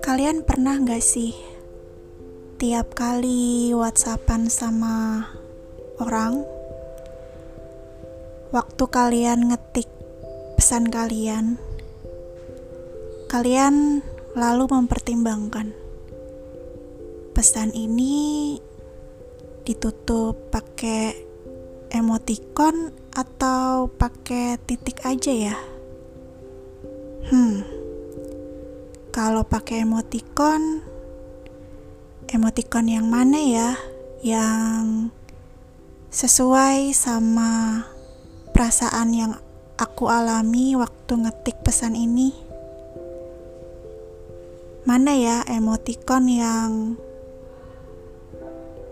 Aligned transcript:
Kalian 0.00 0.40
pernah 0.48 0.80
gak 0.80 1.04
sih 1.04 1.36
tiap 2.56 2.96
kali 2.96 3.76
whatsappan 3.76 4.48
sama 4.48 5.28
orang 6.00 6.40
waktu 8.48 8.84
kalian 8.88 9.52
ngetik 9.52 9.92
pesan 10.56 10.88
kalian 10.88 11.60
kalian 13.28 14.00
lalu 14.32 14.64
mempertimbangkan 14.72 15.76
pesan 17.36 17.76
ini 17.76 18.56
ditutup 19.68 20.48
pakai 20.48 21.12
emoticon 21.92 22.99
atau 23.14 23.90
pakai 23.90 24.60
titik 24.62 25.02
aja 25.02 25.32
ya? 25.32 25.56
Hmm. 27.30 27.62
Kalau 29.10 29.42
pakai 29.42 29.82
emoticon 29.82 30.86
emoticon 32.30 32.86
yang 32.86 33.10
mana 33.10 33.38
ya? 33.42 33.70
Yang 34.22 35.10
sesuai 36.14 36.94
sama 36.94 37.82
perasaan 38.54 39.10
yang 39.14 39.32
aku 39.78 40.06
alami 40.06 40.78
waktu 40.78 41.26
ngetik 41.26 41.58
pesan 41.66 41.98
ini? 41.98 42.30
Mana 44.86 45.12
ya 45.12 45.42
emoticon 45.50 46.24
yang 46.30 46.70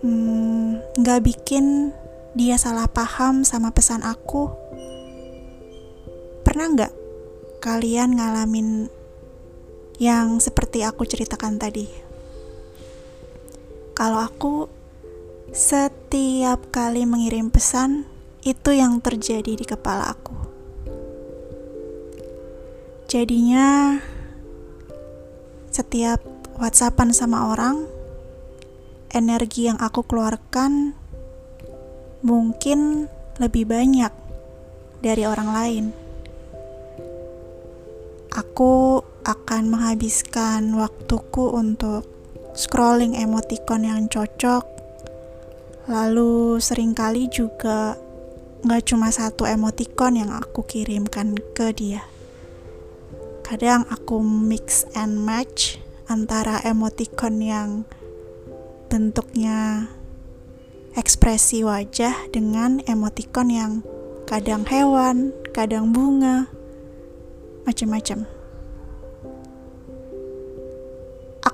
hmm, 0.00 0.80
nggak 1.00 1.20
hmm, 1.20 1.26
bikin 1.26 1.66
dia 2.34 2.58
salah 2.58 2.90
paham 2.90 3.46
sama 3.46 3.70
pesan 3.70 4.02
aku 4.02 4.50
pernah 6.42 6.70
nggak 6.70 6.92
kalian 7.62 8.18
ngalamin 8.18 8.90
yang 10.02 10.42
seperti 10.42 10.82
aku 10.82 11.06
ceritakan 11.06 11.56
tadi 11.56 11.86
kalau 13.94 14.18
aku 14.18 14.66
setiap 15.54 16.74
kali 16.74 17.06
mengirim 17.06 17.46
pesan, 17.46 18.10
itu 18.42 18.74
yang 18.74 18.98
terjadi 18.98 19.54
di 19.54 19.62
kepala 19.62 20.10
aku. 20.10 20.34
Jadinya, 23.06 24.02
setiap 25.70 26.18
WhatsAppan 26.58 27.14
sama 27.14 27.54
orang, 27.54 27.86
energi 29.14 29.70
yang 29.70 29.78
aku 29.78 30.02
keluarkan 30.02 30.98
mungkin 32.24 33.06
lebih 33.36 33.68
banyak 33.68 34.10
dari 35.04 35.22
orang 35.28 35.50
lain. 35.52 35.84
Aku 38.34 39.04
akan 39.24 39.68
menghabiskan 39.68 40.72
waktuku 40.76 41.52
untuk 41.52 42.04
scrolling 42.54 43.16
emoticon 43.16 43.88
yang 43.88 44.06
cocok 44.06 44.62
lalu 45.90 46.56
sering 46.62 46.96
kali 46.96 47.28
juga 47.28 47.96
gak 48.64 48.84
cuma 48.88 49.12
satu 49.12 49.44
emoticon 49.44 50.16
yang 50.16 50.30
aku 50.32 50.64
kirimkan 50.64 51.36
ke 51.52 51.72
dia 51.76 52.06
kadang 53.44 53.84
aku 53.92 54.22
mix 54.24 54.88
and 54.96 55.20
match 55.20 55.76
antara 56.08 56.60
emoticon 56.64 57.42
yang 57.42 57.70
bentuknya 58.88 59.90
ekspresi 60.94 61.66
wajah 61.66 62.30
dengan 62.30 62.82
emoticon 62.86 63.50
yang 63.50 63.72
kadang 64.24 64.64
hewan, 64.66 65.34
kadang 65.52 65.90
bunga, 65.92 66.48
macam-macam. 67.68 68.24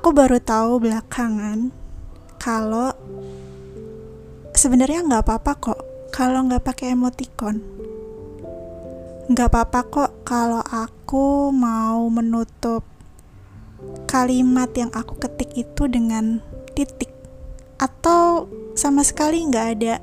aku 0.00 0.16
baru 0.16 0.40
tahu 0.40 0.80
belakangan 0.80 1.68
kalau 2.40 2.88
sebenarnya 4.56 5.04
nggak 5.04 5.28
apa-apa 5.28 5.52
kok 5.60 5.80
kalau 6.08 6.48
nggak 6.48 6.64
pakai 6.64 6.96
emoticon 6.96 7.60
nggak 9.28 9.48
apa-apa 9.52 9.80
kok 9.92 10.10
kalau 10.24 10.64
aku 10.64 11.52
mau 11.52 12.00
menutup 12.08 12.80
kalimat 14.08 14.72
yang 14.72 14.88
aku 14.96 15.20
ketik 15.20 15.52
itu 15.68 15.84
dengan 15.84 16.40
titik 16.72 17.12
atau 18.00 18.48
sama 18.72 19.04
sekali 19.04 19.44
nggak 19.44 19.66
ada 19.76 20.00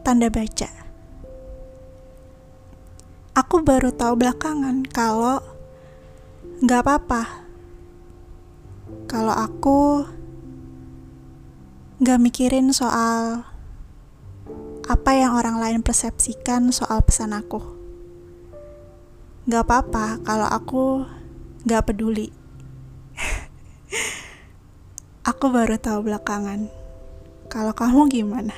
tanda 0.00 0.32
baca 0.32 0.72
aku 3.36 3.60
baru 3.60 3.92
tahu 3.92 4.16
belakangan 4.16 4.88
kalau 4.88 5.44
nggak 6.64 6.80
apa-apa 6.80 7.44
kalau 9.04 9.36
aku 9.36 10.08
gak 12.00 12.16
mikirin 12.16 12.72
soal 12.72 13.44
apa 14.88 15.10
yang 15.12 15.36
orang 15.36 15.60
lain 15.60 15.80
persepsikan 15.84 16.72
soal 16.72 17.04
pesan 17.04 17.36
aku. 17.36 17.60
Gak 19.44 19.68
apa-apa 19.68 20.16
kalau 20.24 20.48
aku 20.48 21.04
gak 21.68 21.92
peduli. 21.92 22.32
aku 25.30 25.52
baru 25.52 25.76
tahu 25.76 26.08
belakangan. 26.08 26.79
Kalau 27.50 27.74
kamu 27.74 28.06
gimana? 28.06 28.54